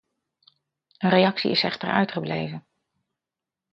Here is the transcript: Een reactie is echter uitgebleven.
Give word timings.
Een 0.97 1.09
reactie 1.09 1.51
is 1.51 1.63
echter 1.63 1.89
uitgebleven. 1.89 2.67